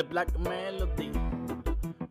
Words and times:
The 0.00 0.06
Black 0.08 0.38
Melody. 0.38 1.12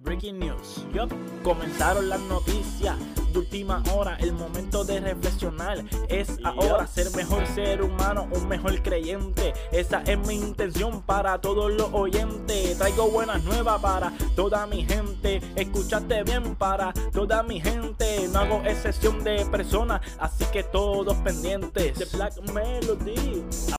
Breaking 0.02 0.38
news. 0.38 0.86
Yup. 0.94 1.12
Comenzaron 1.42 2.08
las 2.08 2.20
noticias 2.20 2.96
de 3.34 3.40
última 3.40 3.82
hora. 3.96 4.16
El 4.20 4.34
momento 4.34 4.84
de 4.84 5.00
reflexionar 5.00 5.84
es 6.08 6.38
ahora 6.44 6.86
ser 6.86 7.10
mejor 7.16 7.48
ser 7.48 7.82
humano, 7.82 8.28
un 8.32 8.48
mejor 8.48 8.80
creyente. 8.84 9.54
Esa 9.72 10.04
es 10.04 10.20
mi 10.20 10.36
intención 10.36 11.02
para 11.02 11.42
todos 11.42 11.74
los 11.74 11.92
oyentes. 11.92 12.78
Traigo 12.78 13.10
buenas 13.10 13.44
nuevas 13.44 13.82
para 13.82 14.14
toda 14.36 14.68
mi 14.68 14.86
gente. 14.86 15.42
Escuchaste 15.56 16.22
bien 16.22 16.56
para 16.58 16.94
toda 17.12 17.42
mi 17.42 17.60
gente. 17.60 18.28
No 18.32 18.42
hago 18.42 18.62
excepción 18.66 19.24
de 19.24 19.44
personas, 19.48 20.02
así 20.20 20.46
que 20.54 20.62
todos 20.62 21.18
pendientes. 21.18 21.94
The 21.98 22.06
Black 22.16 22.40
Melody. 22.54 23.79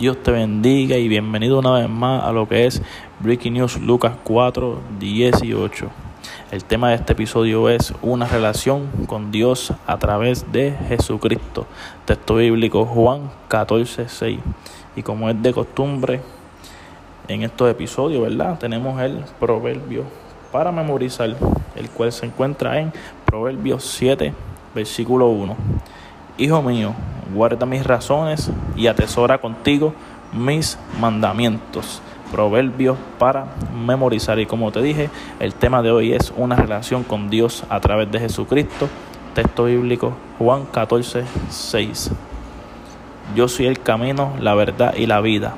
Dios 0.00 0.16
te 0.22 0.30
bendiga 0.30 0.96
y 0.96 1.08
bienvenido 1.08 1.58
una 1.58 1.72
vez 1.72 1.86
más 1.86 2.24
a 2.24 2.32
lo 2.32 2.48
que 2.48 2.64
es 2.64 2.80
Breaking 3.18 3.52
News 3.52 3.78
Lucas 3.82 4.14
4, 4.24 4.80
18. 4.98 5.90
El 6.52 6.64
tema 6.64 6.88
de 6.88 6.94
este 6.94 7.12
episodio 7.12 7.68
es 7.68 7.92
una 8.00 8.26
relación 8.26 8.88
con 9.06 9.30
Dios 9.30 9.74
a 9.86 9.98
través 9.98 10.50
de 10.52 10.74
Jesucristo. 10.88 11.66
Texto 12.06 12.36
bíblico 12.36 12.86
Juan 12.86 13.30
14, 13.48 14.08
6. 14.08 14.40
Y 14.96 15.02
como 15.02 15.28
es 15.28 15.42
de 15.42 15.52
costumbre 15.52 16.22
en 17.28 17.42
estos 17.42 17.70
episodios, 17.70 18.22
¿verdad? 18.22 18.58
Tenemos 18.58 18.98
el 19.02 19.22
proverbio 19.38 20.04
para 20.50 20.72
memorizar, 20.72 21.36
el 21.76 21.90
cual 21.90 22.10
se 22.10 22.24
encuentra 22.24 22.80
en 22.80 22.90
Proverbios 23.26 23.84
7, 23.84 24.32
versículo 24.74 25.28
1. 25.28 25.56
Hijo 26.38 26.62
mío, 26.62 26.94
guarda 27.34 27.66
mis 27.66 27.86
razones 27.86 28.50
y 28.76 28.86
atesora 28.86 29.38
contigo 29.38 29.94
mis 30.32 30.78
mandamientos. 31.00 32.00
Proverbios 32.30 32.96
para 33.18 33.46
memorizar. 33.74 34.38
Y 34.38 34.46
como 34.46 34.70
te 34.70 34.80
dije, 34.80 35.10
el 35.40 35.54
tema 35.54 35.82
de 35.82 35.90
hoy 35.90 36.12
es 36.12 36.32
una 36.36 36.56
relación 36.56 37.02
con 37.02 37.28
Dios 37.28 37.64
a 37.68 37.80
través 37.80 38.10
de 38.10 38.20
Jesucristo. 38.20 38.88
Texto 39.34 39.64
bíblico 39.64 40.12
Juan 40.38 40.64
14, 40.66 41.24
6. 41.48 42.10
Yo 43.34 43.48
soy 43.48 43.66
el 43.66 43.80
camino, 43.80 44.32
la 44.40 44.54
verdad 44.54 44.94
y 44.96 45.06
la 45.06 45.20
vida. 45.20 45.54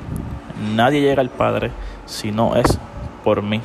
Nadie 0.75 1.01
llega 1.01 1.21
al 1.21 1.29
Padre 1.29 1.71
si 2.05 2.31
no 2.31 2.55
es 2.55 2.79
por 3.23 3.41
mí. 3.41 3.61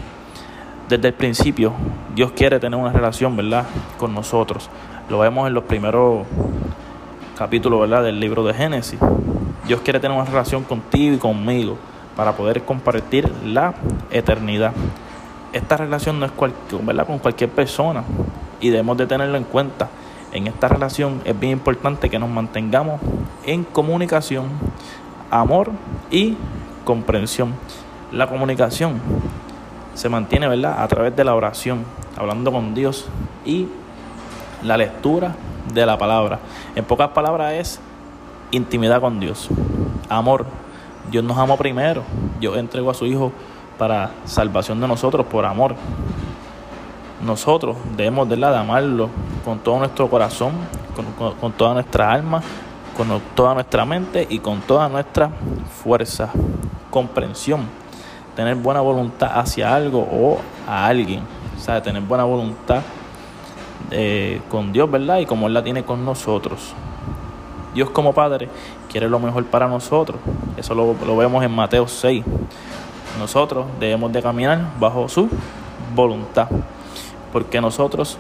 Desde 0.89 1.09
el 1.09 1.15
principio, 1.15 1.73
Dios 2.15 2.33
quiere 2.33 2.59
tener 2.59 2.79
una 2.79 2.93
relación, 2.93 3.37
¿verdad?, 3.37 3.67
con 3.99 4.15
nosotros. 4.15 4.71
Lo 5.11 5.19
vemos 5.19 5.47
en 5.47 5.55
los 5.55 5.65
primeros 5.65 6.27
capítulo 7.39 7.79
¿verdad? 7.79 8.03
del 8.03 8.19
libro 8.19 8.43
de 8.43 8.53
Génesis. 8.53 8.99
Dios 9.65 9.81
quiere 9.83 10.01
tener 10.01 10.17
una 10.17 10.29
relación 10.29 10.65
contigo 10.65 11.15
y 11.15 11.19
conmigo 11.19 11.77
para 12.17 12.33
poder 12.33 12.65
compartir 12.65 13.33
la 13.45 13.75
eternidad. 14.11 14.73
Esta 15.53 15.77
relación 15.77 16.19
no 16.19 16.27
es 16.27 16.33
¿verdad? 16.83 17.07
con 17.07 17.21
cualquier 17.21 17.51
persona 17.51 18.03
y 18.61 18.71
debemos 18.71 18.99
de 18.99 19.07
tenerlo 19.07 19.37
en 19.37 19.45
cuenta. 19.45 19.89
En 20.33 20.49
esta 20.49 20.67
relación 20.67 21.23
es 21.25 21.39
bien 21.39 21.53
importante 21.53 22.11
que 22.11 22.19
nos 22.19 22.29
mantengamos 22.29 23.01
en 23.47 23.63
comunicación, 23.63 24.47
amor 25.31 25.71
y 26.11 26.37
comprensión. 26.85 27.55
La 28.11 28.27
comunicación 28.27 29.01
se 29.95 30.09
mantiene 30.09 30.49
¿verdad? 30.49 30.83
a 30.83 30.89
través 30.89 31.15
de 31.15 31.23
la 31.23 31.37
oración, 31.37 31.85
hablando 32.17 32.51
con 32.51 32.75
Dios 32.75 33.07
y 33.45 33.69
la 34.63 34.77
lectura 34.77 35.35
de 35.73 35.87
la 35.87 35.99
palabra. 35.99 36.39
En 36.75 36.85
pocas 36.85 37.09
palabras 37.11 37.53
es 37.55 37.81
intimidad 38.51 39.01
con 39.01 39.21
Dios. 39.21 39.49
Amor. 40.09 40.47
Dios 41.11 41.25
nos 41.25 41.39
amó 41.39 41.57
primero. 41.57 42.03
Dios 42.41 42.57
entregó 42.57 42.91
a 42.91 42.95
su 42.95 43.07
Hijo 43.07 43.33
para 43.79 44.11
salvación 44.25 44.81
de 44.81 44.89
nosotros 44.89 45.27
por 45.27 45.45
amor. 45.45 45.75
Nosotros 47.25 47.77
debemos 47.97 48.29
de, 48.29 48.37
de 48.37 48.57
amarlo 48.57 49.09
con 49.45 49.59
todo 49.59 49.79
nuestro 49.79 50.09
corazón, 50.09 50.53
con, 50.95 51.35
con 51.35 51.53
toda 51.53 51.75
nuestra 51.75 52.13
alma, 52.13 52.43
con 52.97 53.09
toda 53.35 53.55
nuestra 53.55 53.85
mente 53.85 54.27
y 54.29 54.39
con 54.39 54.61
toda 54.61 54.89
nuestra 54.89 55.31
fuerza. 55.83 56.31
Comprensión. 56.91 57.63
Tener 58.37 58.55
buena 58.55 58.81
voluntad 58.81 59.39
hacia 59.39 59.75
algo 59.75 60.01
o 60.01 60.39
a 60.67 60.87
alguien. 60.87 61.23
O 61.57 61.61
sea, 61.61 61.83
tener 61.83 62.03
buena 62.03 62.25
voluntad 62.25 62.83
eh, 63.91 64.41
con 64.51 64.73
Dios, 64.73 64.91
¿verdad? 64.91 65.19
Y 65.19 65.27
como 65.27 65.47
Él 65.47 65.55
la 65.55 65.63
tiene 65.63 65.85
con 65.85 66.05
nosotros. 66.05 66.75
Dios 67.75 67.91
como 67.91 68.13
Padre 68.13 68.49
quiere 68.91 69.09
lo 69.09 69.19
mejor 69.19 69.45
para 69.47 69.69
nosotros. 69.69 70.19
Eso 70.57 70.75
lo, 70.75 70.95
lo 71.07 71.17
vemos 71.17 71.45
en 71.45 71.53
Mateo 71.53 71.87
6. 71.87 72.25
Nosotros 73.19 73.67
debemos 73.79 74.13
de 74.13 74.23
caminar 74.23 74.61
bajo 74.79 75.09
su 75.09 75.29
voluntad. 75.95 76.49
Porque 77.33 77.61
nosotros 77.61 78.19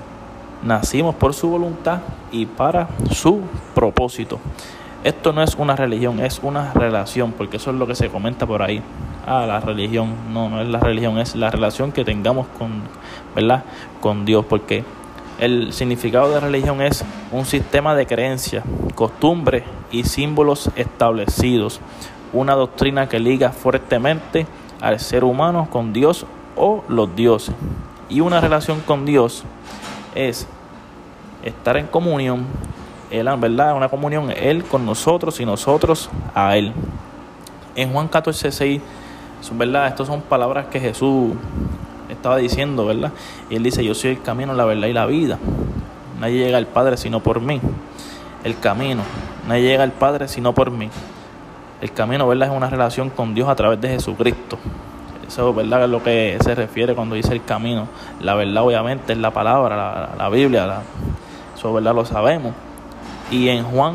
nacimos 0.62 1.14
por 1.14 1.34
su 1.34 1.48
voluntad 1.48 2.00
y 2.30 2.46
para 2.46 2.88
su 3.12 3.40
propósito. 3.74 4.38
Esto 5.04 5.32
no 5.32 5.42
es 5.42 5.54
una 5.54 5.76
religión, 5.76 6.18
es 6.20 6.40
una 6.42 6.72
relación, 6.72 7.32
porque 7.32 7.58
eso 7.58 7.70
es 7.70 7.76
lo 7.76 7.86
que 7.86 7.94
se 7.94 8.08
comenta 8.08 8.46
por 8.46 8.62
ahí. 8.62 8.82
Ah, 9.26 9.44
la 9.46 9.60
religión, 9.60 10.12
no, 10.32 10.48
no 10.48 10.60
es 10.60 10.68
la 10.68 10.80
religión, 10.80 11.18
es 11.18 11.36
la 11.36 11.50
relación 11.50 11.92
que 11.92 12.04
tengamos 12.04 12.46
con, 12.58 12.82
¿verdad? 13.34 13.62
Con 14.00 14.24
Dios, 14.24 14.44
porque 14.46 14.84
el 15.38 15.72
significado 15.72 16.30
de 16.30 16.40
religión 16.40 16.82
es 16.82 17.04
un 17.32 17.46
sistema 17.46 17.94
de 17.94 18.06
creencias, 18.06 18.64
costumbres 18.94 19.64
y 19.90 20.04
símbolos 20.04 20.70
establecidos, 20.76 21.80
una 22.32 22.54
doctrina 22.54 23.08
que 23.08 23.20
liga 23.20 23.50
fuertemente 23.50 24.46
al 24.80 24.98
ser 25.00 25.24
humano 25.24 25.68
con 25.70 25.92
Dios 25.92 26.26
o 26.56 26.84
los 26.88 27.14
dioses. 27.14 27.54
Y 28.08 28.20
una 28.20 28.40
relación 28.40 28.80
con 28.80 29.04
Dios 29.04 29.44
es 30.14 30.46
estar 31.44 31.76
en 31.76 31.86
comunión, 31.86 32.46
él, 33.10 33.28
¿verdad? 33.38 33.74
Una 33.74 33.88
comunión, 33.88 34.30
Él 34.30 34.64
con 34.64 34.84
nosotros 34.84 35.40
y 35.40 35.46
nosotros 35.46 36.10
a 36.34 36.56
Él. 36.56 36.72
En 37.74 37.92
Juan 37.92 38.08
14, 38.08 38.52
6, 38.52 38.82
¿verdad? 39.52 39.88
Estas 39.88 40.08
son 40.08 40.20
palabras 40.20 40.66
que 40.66 40.80
Jesús 40.80 41.32
estaba 42.18 42.36
diciendo, 42.36 42.84
¿verdad? 42.84 43.12
Y 43.48 43.56
él 43.56 43.62
dice, 43.62 43.84
yo 43.84 43.94
soy 43.94 44.10
el 44.10 44.22
camino, 44.22 44.52
la 44.54 44.64
verdad 44.64 44.88
y 44.88 44.92
la 44.92 45.06
vida. 45.06 45.38
Nadie 46.20 46.44
llega 46.44 46.58
al 46.58 46.66
Padre 46.66 46.96
sino 46.96 47.20
por 47.20 47.40
mí. 47.40 47.60
El 48.44 48.58
camino. 48.58 49.02
Nadie 49.46 49.62
llega 49.62 49.84
al 49.84 49.92
Padre 49.92 50.28
sino 50.28 50.52
por 50.52 50.70
mí. 50.70 50.90
El 51.80 51.92
camino, 51.92 52.26
¿verdad? 52.26 52.48
Es 52.48 52.54
una 52.54 52.68
relación 52.68 53.10
con 53.10 53.34
Dios 53.34 53.48
a 53.48 53.54
través 53.54 53.80
de 53.80 53.88
Jesucristo. 53.88 54.58
Eso, 55.26 55.54
¿verdad? 55.54 55.84
Es 55.84 55.90
lo 55.90 56.02
que 56.02 56.36
se 56.40 56.54
refiere 56.54 56.94
cuando 56.94 57.14
dice 57.14 57.32
el 57.32 57.44
camino. 57.44 57.86
La 58.20 58.34
verdad, 58.34 58.64
obviamente, 58.64 59.12
es 59.12 59.18
la 59.18 59.30
palabra, 59.30 60.14
la, 60.16 60.28
Biblia. 60.28 60.82
eso, 61.56 61.72
¿verdad? 61.72 61.94
Lo 61.94 62.04
sabemos. 62.04 62.52
Y 63.30 63.48
en 63.48 63.62
Juan 63.62 63.94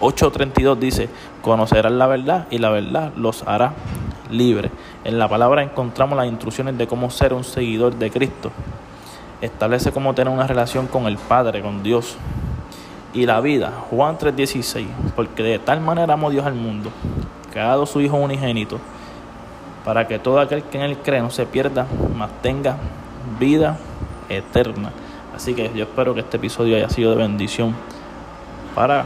8:32 0.00 0.78
dice, 0.78 1.08
conocerán 1.42 1.98
la 1.98 2.06
verdad 2.06 2.46
y 2.50 2.58
la 2.58 2.70
verdad 2.70 3.12
los 3.16 3.42
hará 3.46 3.72
libre. 4.30 4.70
En 5.04 5.18
la 5.18 5.28
palabra 5.28 5.62
encontramos 5.62 6.16
las 6.16 6.26
instrucciones 6.26 6.78
de 6.78 6.86
cómo 6.86 7.10
ser 7.10 7.34
un 7.34 7.44
seguidor 7.44 7.94
de 7.94 8.10
Cristo. 8.10 8.50
Establece 9.42 9.92
cómo 9.92 10.14
tener 10.14 10.32
una 10.32 10.46
relación 10.46 10.86
con 10.86 11.06
el 11.06 11.18
Padre, 11.18 11.60
con 11.60 11.82
Dios. 11.82 12.16
Y 13.12 13.26
la 13.26 13.42
vida, 13.42 13.70
Juan 13.90 14.16
3:16, 14.16 14.86
porque 15.14 15.42
de 15.42 15.58
tal 15.58 15.82
manera 15.82 16.14
amó 16.14 16.30
Dios 16.30 16.46
al 16.46 16.54
mundo, 16.54 16.90
que 17.52 17.60
ha 17.60 17.66
dado 17.66 17.84
su 17.84 18.00
Hijo 18.00 18.16
unigénito, 18.16 18.80
para 19.84 20.08
que 20.08 20.18
todo 20.18 20.40
aquel 20.40 20.62
que 20.62 20.78
en 20.78 20.84
él 20.84 20.96
cree 20.96 21.20
no 21.20 21.30
se 21.30 21.44
pierda, 21.44 21.86
mas 22.16 22.30
tenga 22.40 22.78
vida 23.38 23.76
eterna. 24.30 24.90
Así 25.36 25.52
que 25.52 25.70
yo 25.74 25.84
espero 25.84 26.14
que 26.14 26.20
este 26.20 26.38
episodio 26.38 26.76
haya 26.76 26.88
sido 26.88 27.10
de 27.10 27.16
bendición 27.18 27.74
para 28.74 29.04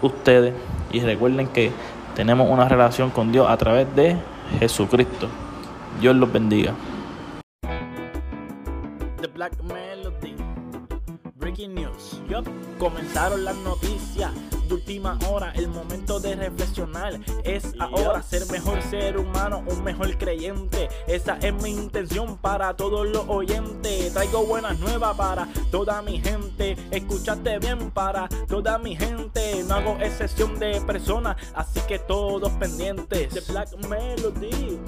ustedes 0.00 0.54
y 0.90 1.00
recuerden 1.00 1.48
que 1.48 1.70
tenemos 2.16 2.48
una 2.48 2.66
relación 2.66 3.10
con 3.10 3.30
Dios 3.30 3.50
a 3.50 3.56
través 3.58 3.94
de 3.94 4.16
Jesucristo. 4.58 5.28
Dios 6.00 6.16
los 6.16 6.32
bendiga. 6.32 6.74
Breaking 11.44 11.74
news. 11.74 12.22
Yup. 12.26 12.48
Comenzaron 12.78 13.44
las 13.44 13.54
noticias 13.56 14.32
de 14.66 14.74
última 14.74 15.18
hora. 15.28 15.52
El 15.54 15.68
momento 15.68 16.18
de 16.18 16.34
reflexionar 16.36 17.20
es 17.44 17.74
ahora 17.78 18.22
ser 18.22 18.50
mejor 18.50 18.80
ser 18.80 19.18
humano, 19.18 19.62
un 19.68 19.84
mejor 19.84 20.16
creyente. 20.16 20.88
Esa 21.06 21.36
es 21.42 21.52
mi 21.62 21.68
intención 21.68 22.38
para 22.38 22.74
todos 22.74 23.06
los 23.06 23.28
oyentes. 23.28 24.14
Traigo 24.14 24.46
buenas 24.46 24.78
nuevas 24.78 25.14
para 25.18 25.46
toda 25.70 26.00
mi 26.00 26.18
gente. 26.18 26.76
Escuchaste 26.90 27.58
bien 27.58 27.90
para 27.90 28.26
toda 28.48 28.78
mi 28.78 28.96
gente. 28.96 29.64
No 29.68 29.74
hago 29.74 29.98
excepción 30.00 30.58
de 30.58 30.80
personas, 30.80 31.36
así 31.54 31.78
que 31.86 31.98
todos 31.98 32.52
pendientes. 32.52 33.28
The 33.34 33.52
Black 33.52 33.68
Melody. 33.86 34.80